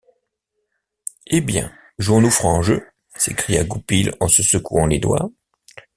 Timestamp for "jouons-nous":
1.99-2.31